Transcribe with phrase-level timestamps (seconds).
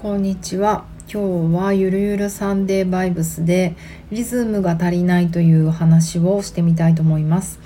[0.00, 0.84] こんにちは。
[1.12, 3.74] 今日はゆるゆるサンデーバイブスで
[4.12, 7.58] リズムが足りないという話をしてみたいと思います。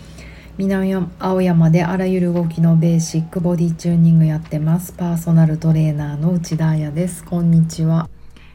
[0.57, 4.95] 南青山であらゆる動きのベーシックボディチューニングやってます。
[4.95, 7.23] パーソナルトレーナーの内田彩です。
[7.23, 8.09] こんにちは。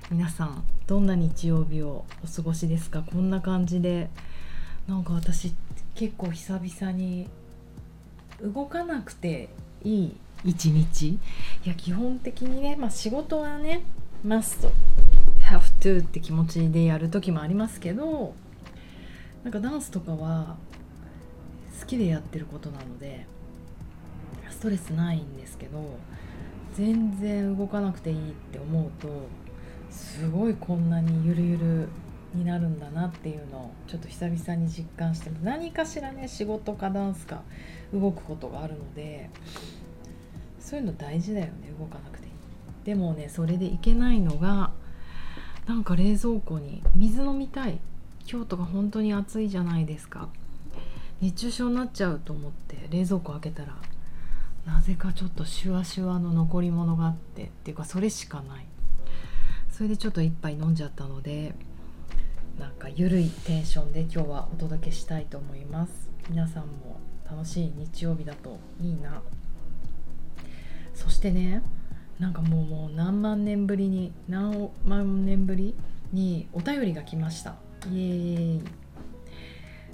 [0.10, 3.04] 皆さんどんな日曜日をお過ごしですか？
[3.04, 4.10] こんな感じで。
[4.88, 5.54] なんか私
[5.94, 7.30] 結構久々に
[8.42, 9.50] 動かなくて
[9.84, 11.10] いい一日。
[11.10, 11.20] い
[11.66, 13.84] や基本的にね、まあ、仕事はね
[14.26, 14.68] must
[15.42, 18.34] have to って気持ちでやる時もありますけど
[19.44, 20.58] なんかダンスとかは
[21.80, 23.26] 好きでやってることなので
[24.50, 25.98] ストレスないんですけど
[26.76, 29.08] 全然動かなくていいって思うと
[29.90, 31.90] すごいこんなにゆるゆる
[32.34, 37.44] になるんだなっていうのをちょっと久々に実感して何かしらね仕事かダンスか
[37.94, 39.30] 動くことがあるので
[40.68, 42.26] そういうの大事だよね動かなくて。
[42.26, 42.32] いい
[42.84, 44.72] でもねそれでいけないのが
[45.66, 47.80] なんか冷蔵庫に水飲みたい。
[48.26, 50.28] 京都が本当に暑いじゃないですか。
[51.22, 53.78] 熱中症になっちゃうと思って冷蔵庫開けたら
[54.66, 58.66] なぜかちょっとシュワシュワの残り物があってっていうかそれしかない。
[59.72, 61.56] それでちょっと一杯飲んじゃったので
[62.60, 66.10] なんかゆるいテンションで今日はお届けしたいと思います。
[66.30, 67.00] 皆さんも
[67.30, 69.22] 楽しい日曜日だといいな。
[70.98, 71.62] そしてね
[72.20, 75.76] なんかもうもう何万年ぶりに何万年ぶり
[76.12, 77.56] にお便りが来ました。
[77.92, 78.62] イエーイ。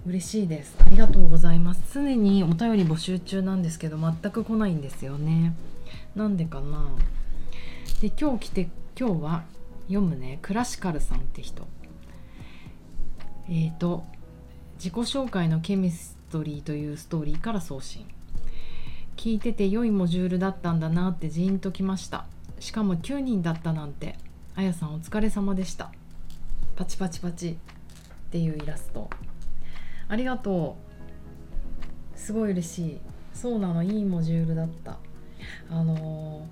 [0.06, 0.76] 嬉しいです。
[0.86, 1.94] ありがとうございます。
[1.94, 5.54] 常にお便り募集中なんですけど全く来ないんですよね。
[6.16, 6.88] なんでかな。
[8.00, 9.44] で今日来て今日は
[9.88, 11.67] 読むねクラシカルさんって人。
[13.50, 14.06] えっ、ー、と
[14.76, 18.06] 自己紹介のケミストリーというストーリーから送信。
[19.16, 22.25] 聞いてて良いモジュールだったんだなってジーンときました。
[22.59, 24.17] しかも9人だったなんて。
[24.55, 25.92] あやさんお疲れ様でした。
[26.76, 27.52] パチパチパチ。
[27.52, 27.55] っ
[28.32, 29.10] ていうイラスト。
[30.08, 30.77] ありがと
[32.15, 32.20] う。
[32.20, 32.98] すごい嬉しい。
[33.33, 33.83] そうなの。
[33.83, 34.98] いいモジュールだった。
[35.70, 36.48] あの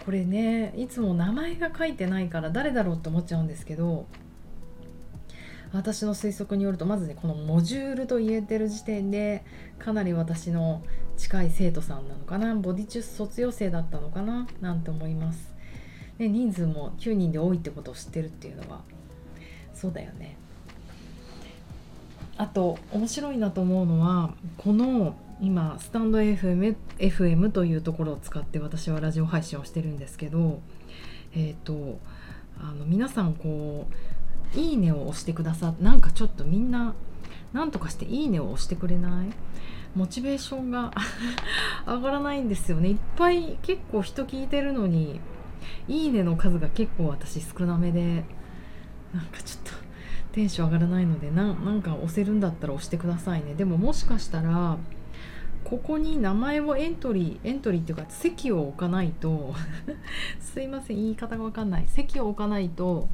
[0.00, 4.06] ー、これねいつも名前が書いてないから誰だろうって思っちゃうんですけど
[5.72, 9.44] 私の推測によるとまずねこのモジュールと言えてる時点で
[9.78, 10.82] かなり私の
[11.16, 15.50] 近い生徒さんなのかなボディチュース卒業生だったのかななんて思います。
[16.18, 18.82] で人数も9人で多いってことを知ってるっていうのは
[19.74, 20.36] そうだよね。
[22.36, 30.60] あと面白いなと思うのはこの今スタンド FM, FM というところを使って私はラジオ配信をしてるんですけど
[31.34, 31.98] えっ、ー、と
[32.58, 33.94] あの皆さんこう
[34.54, 36.94] いいねを押してくださってなんかちょっとみんな
[37.52, 39.28] 何とかしていいねを押してくれない？
[39.94, 40.92] モチベーションが
[41.86, 42.90] 上がらないんですよね。
[42.90, 45.20] いっぱい結構人聞いてるのに
[45.88, 48.24] いいねの数が結構私少なめで
[49.12, 49.72] なんかちょっと
[50.32, 53.54] テンション上がらないのでなんか押せるんだったら押してくださいね。
[53.54, 54.76] でももしかしたら
[55.64, 59.54] ここに名前をエントリーエントリーっていうか席を置かないと
[60.40, 61.84] すいません言い方が分かんない。
[61.88, 63.08] 席を置かないと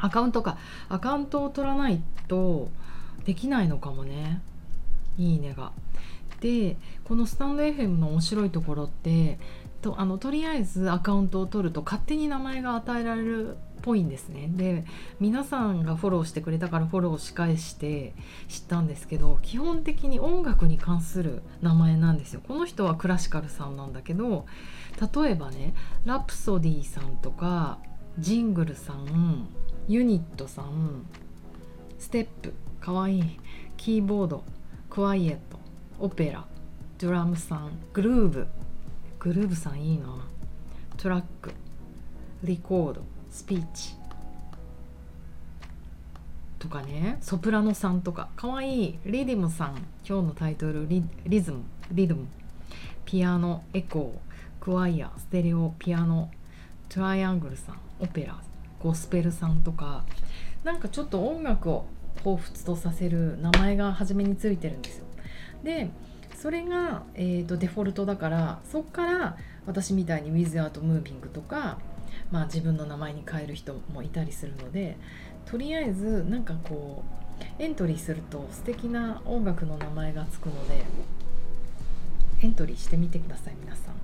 [0.00, 0.58] アカウントか。
[0.88, 2.68] アカウントを取らないと
[3.24, 4.40] できないのかもね。
[5.18, 5.72] いいねが。
[6.40, 9.38] でこのスタンド FM の面白いところって
[9.82, 14.50] とあのとりあえずアカウントを取ると勝手に名前が与えられるっぽいんですね。
[14.54, 14.84] で
[15.20, 18.14] 皆さんがフォローしてくれたからフォローし返して
[18.48, 22.40] 知ったんですけど基本的に音楽に関する名前なんですよ。
[22.46, 24.46] この人はクラシカルさんなんだけど
[25.22, 25.74] 例えばね
[26.04, 27.78] ラプソディさんとか
[28.18, 29.48] ジングルさん
[29.90, 31.04] ユニットさん
[31.98, 33.40] ステップかわいい
[33.76, 34.44] キーボード
[34.88, 35.58] クワイエット
[35.98, 36.46] オペラ
[36.96, 38.46] ドラムさんグルーブ。
[39.18, 40.28] グルーブさんいいな。
[40.96, 41.50] トラック
[42.44, 43.02] リコード
[43.32, 43.96] スピーチ。
[46.60, 47.18] とかね。
[47.20, 48.28] ソプラノさんとか。
[48.36, 49.78] かわいいリディムさん。
[50.08, 52.28] 今日のタイトルリリズムリズム。
[53.04, 56.30] ピアノエコークワイアステレオピアノ。
[56.88, 58.40] トライアングルさんオペラ。
[58.82, 60.04] ゴスペルさんとか
[60.64, 61.86] なんかちょっと音楽を
[62.24, 65.04] 彷彿とさせる名前が初めについてるんですよ。
[65.62, 65.90] で
[66.36, 69.36] それが、えーと、デフォルトだからそっから
[69.66, 71.78] 私みたいに Without Moving とか、
[72.30, 74.96] まあ、自分の名前に変える人もいたりするので
[75.44, 77.04] とりあえずなんかこ
[77.58, 80.82] うエントリーすると素敵な音楽の名前がつくので
[82.42, 83.94] エントリーしてみてください皆さん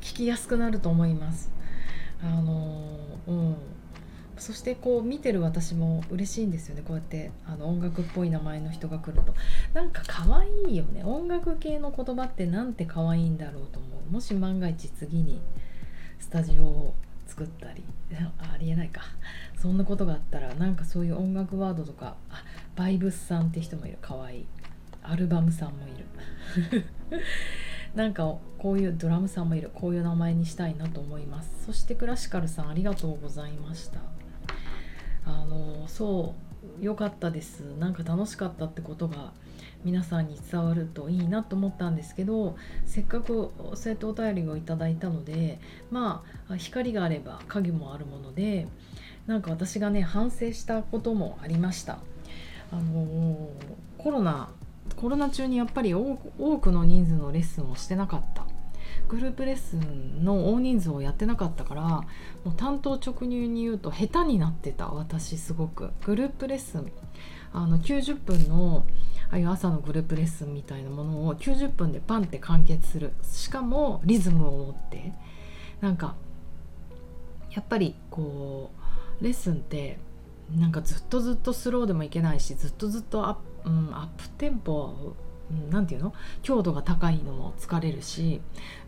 [0.00, 1.50] 聞きやすくなると思います
[2.22, 3.56] あのうん。
[4.38, 6.82] そしてこう見てる私も嬉しいんですよね。
[6.86, 9.34] こうやってあの音楽っぽい名前の人が来ると。
[9.74, 11.02] なんか可愛いよね。
[11.04, 14.12] 音楽系の言葉ってなんて可愛いんだろうと思う。
[14.12, 15.40] もし万が一次に
[16.20, 16.94] スタジオを
[17.26, 17.84] 作ったり。
[18.38, 19.02] ありえないか。
[19.56, 22.16] そんなことがあったらなんかそういう音楽ワードとか。
[22.30, 22.44] あ
[22.76, 23.98] バイブスさんって人もいる。
[24.00, 24.46] かわいい。
[25.02, 26.84] アルバムさんもいる。
[27.94, 31.64] なんかこういうドラムさんもいるこういう名前にしたいなと思います。
[31.66, 34.00] そしてクラシカルさんありがとうございました。
[35.24, 36.34] あのそ
[36.80, 37.60] う良かったです。
[37.78, 39.32] なんか楽しかったってことが
[39.84, 45.60] 皆さんに伝わるといいなと思ったんですけどせっかくそうやってお便りをいただいたので
[45.90, 48.66] まあ光があれば影もあるもので
[49.26, 51.98] なんか私がね反省したこともありました。
[52.72, 53.50] あの
[53.96, 54.50] コロナ
[55.00, 56.16] コロナ中にやっぱり多
[56.58, 58.44] くの人数のレッスンをしてなかった。
[59.06, 62.04] グループレッスンの大人数をやってなかったからも
[62.46, 64.88] う担当直入に言うと下手になってた。
[64.88, 65.90] 私すごく。
[66.04, 66.90] グループレッスン
[67.52, 68.86] あの90分の
[69.30, 73.12] ああいう朝のグループレッスンみたいなものを90分でパンって完結する。
[73.22, 75.12] しかもリズムを持って。
[75.80, 76.16] なんか
[77.52, 78.72] やっぱりこ
[79.20, 80.00] うレッスンって
[80.56, 85.14] なんかずっとずっとスローでもいけないしずっとずっとアップ,、うん、アップテンポ
[85.70, 86.14] 何て言うの？
[86.42, 88.40] 強度が高いのも疲れるし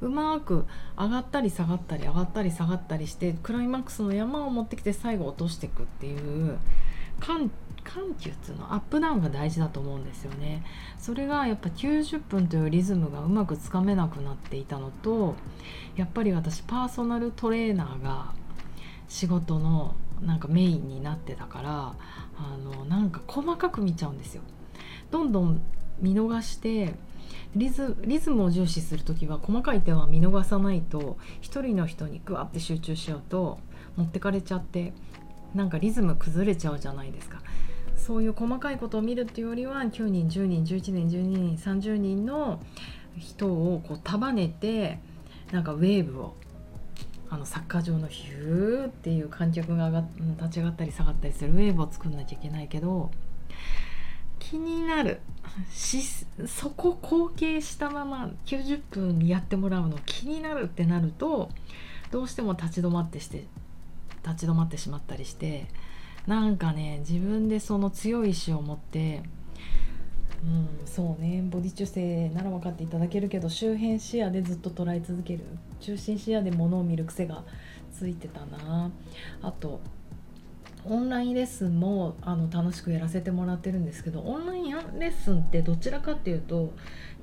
[0.03, 0.67] うまく
[0.99, 6.59] 上がったり下がったり上がったり下がったりしてクライマックスの山を持ってきて最後落としていくっていう
[7.21, 7.51] 緩
[7.83, 8.75] 緩急っていうの？
[8.75, 10.63] アップダウンが大事だと思うんですよね。
[10.99, 15.37] それがやっぱ90分というリズムがうまくつかめなくなっていたのと
[15.97, 18.35] やっぱり私パーソナルトレーナーが
[19.09, 21.95] 仕事のなんかメインになってたから
[22.37, 24.43] あのなんか細かく見ちゃうんですよ。
[25.11, 25.61] どんどん
[26.01, 26.95] 見逃して
[27.57, 33.59] リズリズムを重視する時は細かい点は見逃さないと一人の人にグワッて集中しちゃうと
[33.97, 34.93] 持ってかれちゃって
[35.55, 37.41] なんかリズム崩れちゃうじゃないですか。
[37.97, 42.61] そういう細かいことを見るっていうよりは9人10人11人12人30人の
[43.19, 44.99] 人をこう束ねて
[45.53, 46.35] なんかウェーブを
[47.29, 50.05] あのサッカー場のヒューっていう観客が上が
[50.39, 53.11] 立ち上がったり下がったりするウェーブを作んなきゃいけないけど
[54.51, 55.21] 気になる。
[55.71, 56.03] し
[56.47, 61.51] そこ後継したまま90分やってもらうの気になるってなると
[62.11, 63.47] どうしても立ち止まってして
[64.25, 65.67] 立ち止まってしまったりして
[66.27, 69.23] なんかね自分でその強い意志を持って
[70.45, 75.45] うんそうねボディ中性なら分かっていただけるけど周辺視野でずっと捉え続ける。
[75.81, 77.43] 中心視野で物を見る癖が
[77.93, 78.91] ついてたな。
[79.43, 79.81] あと
[80.85, 86.73] オンラインレッスンもあの楽しくやらせてもらってるんですけどオンラインレッスンってどちらかっていうと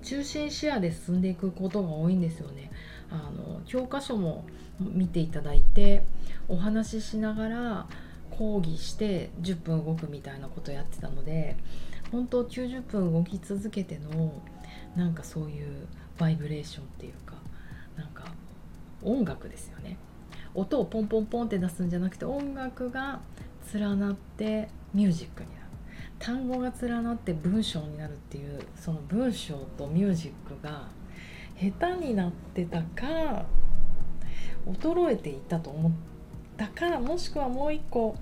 [0.04, 2.72] 中心視野で進んでいくことが多いんですよね。
[3.10, 4.46] あの教科書も
[4.80, 6.04] 見ていただいて
[6.48, 7.88] お話ししながら
[8.32, 11.56] 講義して10分動くみたいなことやってたので
[12.12, 14.34] 本当90分動き続けての
[14.96, 15.88] なんかそういう
[16.18, 17.36] バイブレーションっていうか
[17.96, 18.26] なんか
[19.02, 19.98] 音楽ですよね
[20.54, 23.20] 音をポンポンポンって出すんじゃなくて音楽が
[23.74, 25.58] 連なってミュージックになる。
[26.20, 30.88] 単語が連なって文章になるっていうその文章とミュージックが
[31.60, 33.46] 下手になってたか
[34.66, 35.92] 衰えていたと思っ
[36.58, 38.16] たかもしくはもう一個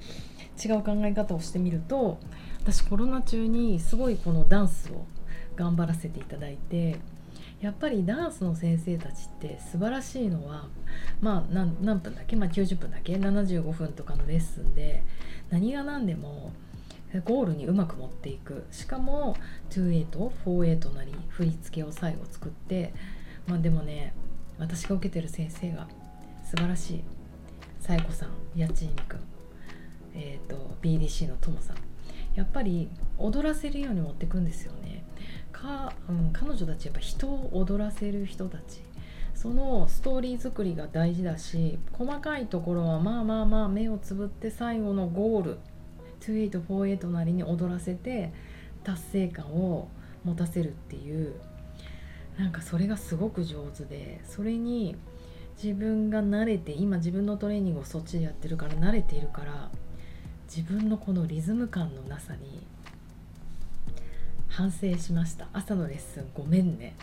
[0.64, 2.20] 違う考え方をしてみると
[2.62, 5.06] 私コロナ中にすごいこのダンスを
[5.56, 6.98] 頑張らせていただいて
[7.66, 10.68] やっぱりダンスの先生たちって素晴らしいのは
[11.20, 15.02] まあ何分だっけ、まあ、90分だけ75分とかのレッスンで
[15.50, 16.52] 何が何でも
[17.24, 18.68] ゴールにうまく持っていく。
[18.72, 19.36] しかも
[19.72, 20.08] 28、
[20.46, 22.94] 48なり振り付けを最後作って
[23.48, 24.14] まあでもね
[24.60, 25.88] 私が受けてる先生が
[26.44, 27.04] 素晴らしい。
[27.80, 28.30] さやこさん
[28.60, 29.20] やちいみくん
[30.14, 31.78] えっ、ー、と BDC のともさん。
[32.36, 35.04] やっぱり踊らせるように持っていくんですよね。
[35.66, 38.84] か、うん、彼女たちやっぱ人を踊らせる人たち。
[39.34, 45.58] そのストーリー作りが大事だし細かいところはまあまあまあ目をつぶって最後のゴール
[46.22, 48.32] 2848なりに踊らせて
[48.86, 49.90] 達成感を
[50.24, 51.36] 持たせるっていう
[52.40, 54.96] なんかそれがすごく上手でそれに
[55.62, 59.70] 自分が慣れて今自分のトレーニングをそっちでやってるから慣れているから
[60.48, 62.66] 自分のこのリズム感のなさに
[64.56, 65.50] 反省しました。
[65.52, 66.96] 朝のレッスンごめんね。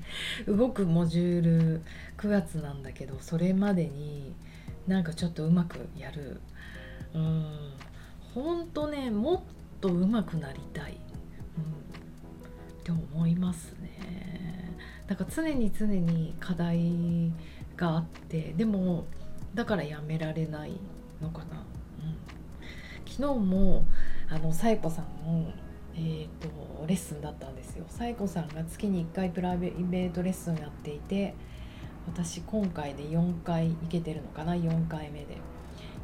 [0.46, 1.82] 動くモジュール
[2.18, 4.34] 9月なんだけどそれまでに
[4.86, 6.38] なんかちょっとうまくやる。
[7.14, 7.46] うん。
[8.34, 9.40] ほんとねもっ
[9.80, 10.98] とうまくなりたい、うん、
[12.80, 14.76] って思いますね。
[15.06, 17.32] だから常に常に課題
[17.74, 18.52] があって。
[18.54, 19.06] でも
[19.54, 20.72] だからやめられない
[21.22, 21.64] のかな、
[22.00, 23.84] うん、昨日も
[24.28, 25.50] あのサイコさんの
[26.00, 27.84] えーと、レッスンだったんですよ。
[27.88, 31.34] サイコさんが月に1回プライベートレッスンやっていて
[32.06, 35.38] 私今回で4回行けてるのかな？4回目で。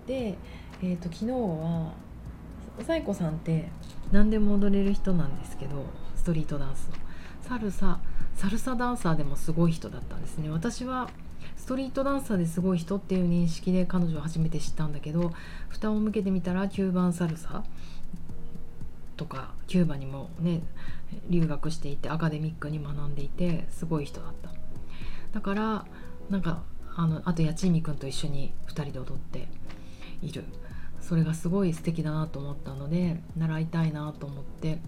[0.06, 0.36] で、
[0.82, 1.92] えーと、昨日は
[2.82, 3.68] サイコさんって
[4.10, 5.84] 何でも踊れる人なんですけど
[6.16, 6.96] ストリートダンスの
[7.48, 8.00] サルサ
[8.34, 10.50] サルサダンサーでもすごい人だったんですね。
[10.50, 11.08] 私は
[11.56, 15.32] ストリートダンサーですごい人っていう認識で彼女を初めて知ったんだけど
[15.68, 17.62] 蓋を向けてみたらキューバンサルサ。
[19.16, 20.62] とかキューバにもね
[21.28, 24.50] 留学していてアカデミックに学んでいてすごい人だった。
[25.32, 25.84] だから
[26.30, 26.62] なんか
[26.96, 29.48] あのあと八千美君と一緒に2人で踊って
[30.22, 30.44] いる。
[31.00, 34.78] それがすごい素敵だなと思ったので習いたいなと思って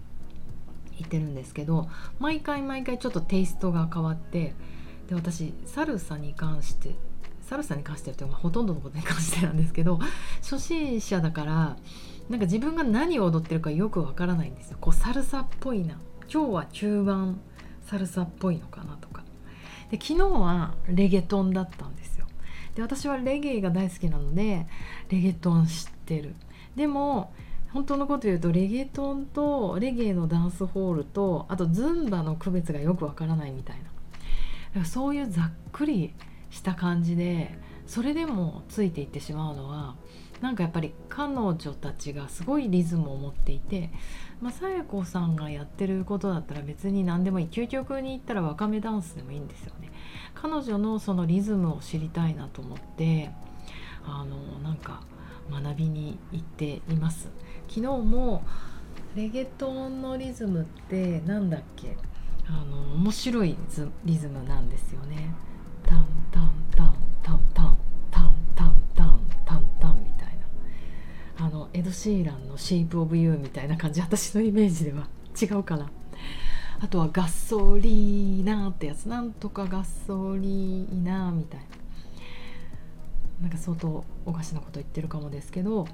[0.97, 4.55] 行ってるんですけど毎回毎回ちょっとテイストが変わって
[5.07, 6.95] で私サルサに関して
[7.43, 9.99] サルサに関してってほとんどのことに関してなんですけど
[10.41, 11.77] 初心者だから
[12.29, 14.77] なんか自分が何を踊ってるかよくわからないんですよ。
[14.81, 15.97] こうサルサっぽいな。
[16.31, 17.39] 今日は中盤
[17.85, 19.23] サルサっぽいのかなとか。
[19.89, 22.25] で昨日はレゲトンだったんですよ。
[22.75, 24.67] で私はレゲエが大好きなので
[25.09, 26.35] レゲトン知ってる。
[26.75, 27.33] でも
[27.71, 33.77] 本当のこと言うとレゲトンとレゲエのダンスホールとあとズンバの区別がよくわからないみたい
[34.75, 34.85] な。
[34.85, 36.13] そういうざっくり
[36.49, 37.57] した感じで
[37.87, 39.95] それでもついていってしまうのは
[40.41, 43.89] なんかやっぱり彼女たちがすごいリズムを持っていて、
[44.39, 49.89] まあ、さや子さんがやってることだったら別に何でもいい究極に言ったらわかめダンスでもいいんですよね。
[50.35, 53.31] 彼女のそのリズムを知りたいなと思って
[54.05, 55.01] あのなんか
[55.49, 57.29] 学びに行っています。
[57.67, 58.43] 昨日も
[59.15, 61.97] レゲトンのリズムってなんだっけ？
[62.47, 63.57] あの面白い
[64.05, 65.33] リズムなんですよね。
[65.83, 66.51] タンタン
[71.77, 74.01] エド・シーランの「シェイプ・オブ・ユー」みたいな感じ。
[74.01, 75.07] 私のイメージでは
[75.39, 75.91] 違うかな。
[76.79, 79.07] あとはガソリーナってやつ。
[79.07, 81.65] なんとかガソリーナみたいな。
[83.41, 85.87] なんか相当おかしなこと言ってるかもですけど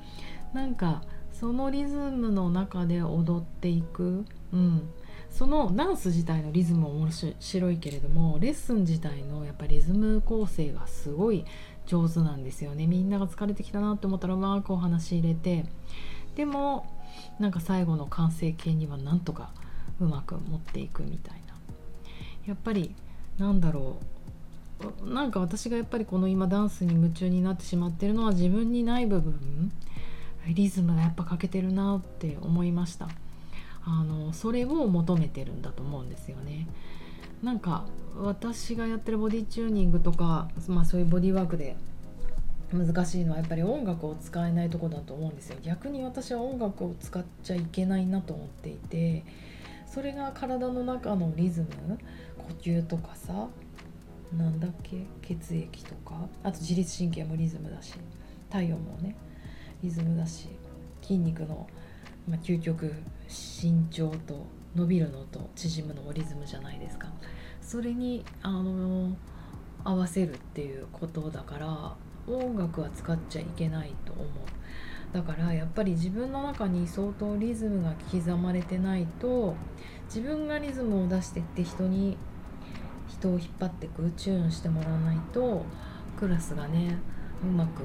[0.54, 4.90] なんかそのリズムの中で踊っていく、うん、
[5.30, 7.10] そのダンス自体のリズムも面
[7.40, 11.44] 白いけれどもレッスン自体のやっぱリズム構成がすごい
[11.86, 12.88] 上手なんですよね。
[12.88, 15.66] みんなが疲れてきたなって思ったらうまくお話し入れて。
[16.36, 16.88] でも
[17.40, 19.52] なんか最後の完成形にはなんとか
[20.00, 21.54] うまく持っていくみたいな。
[22.48, 22.94] やっぱり
[23.38, 25.14] なんだろう。
[25.14, 29.72] なんか私がやっぱりこの今ダンスに夢中になってしまってるのは自分にない部分。
[30.48, 33.08] リズムがやっぱ欠けてるなって思いました。
[33.86, 36.68] あのそれを求めてるんだと思うんですよね。
[37.44, 37.86] なんか
[38.16, 41.76] 私がやってるボディチューニングとか、まあ、そういうボディワークで
[42.72, 45.58] 難しいのはやっぱり音楽を使えないとこだと思うんですよ。
[45.62, 49.24] 逆に私は音楽を使っちゃいけないなと思っていて
[49.86, 52.00] それが体の中のリズム
[52.38, 53.48] 呼吸とかさ
[54.36, 57.94] なんだっけ血液とかあと自律神経もリズムだし
[58.50, 59.16] 体温もね
[59.84, 60.48] リズムだし
[61.02, 61.68] 筋肉の
[62.28, 62.94] まあ、究極
[63.28, 67.08] 身長と伸びるのと縮むのもリズムじゃないですか。
[67.62, 69.16] それにあの
[69.84, 71.96] 合わせるっていうことだから
[72.28, 74.28] 音楽は使っちゃいけないと思う。
[75.14, 79.56] だからやっぱり自分の中に相当リズムが刻まれてないと
[80.06, 82.18] 自分がリズムを出してって人に
[83.08, 85.64] 人を引っ張ってくチューンしてもらわないと
[86.18, 86.98] クラスがね
[87.44, 87.84] うまく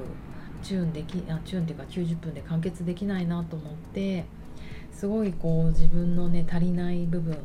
[0.63, 4.25] チューンできあチューンっていうか90分で完結できないなと思って
[4.99, 7.37] すごいこう自分のね足りない部分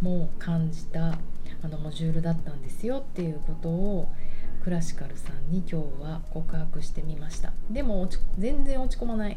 [0.00, 1.18] も感じた
[1.62, 4.08] あのモジュールだったんですよっていうことを
[4.64, 7.52] クラシカルさんに今日は告白してみました。
[7.68, 9.36] でも全然落ち込まない。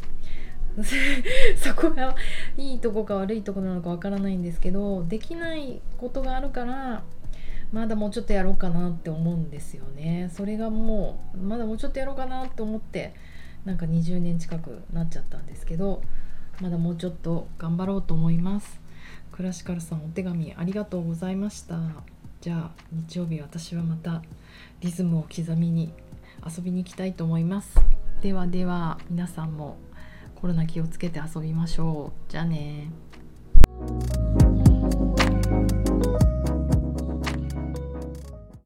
[1.60, 2.16] そこが
[2.56, 7.04] いいとこか悪いとこなのかわからないんですけどできないことがあるから
[7.74, 10.30] まだもうちょっとやろうかなって思うんですよね。
[10.32, 13.14] それがもうまだもうちょっとやろうかなって思って
[13.66, 16.02] なんか20年近くなっちゃったんですけど
[16.62, 18.80] まだもうちょっと頑張ろうと思います。
[19.32, 21.78] クラシカルさんお手紙ありがとうございました。
[22.42, 24.22] じゃあ日曜日私はまた
[24.82, 25.94] リズムを刻みに
[26.46, 27.76] 遊びに行きたいと思います。
[28.22, 29.78] ではでは皆さんも
[30.36, 32.32] コロナ気をつけて遊びましょう。
[32.32, 32.90] じゃあね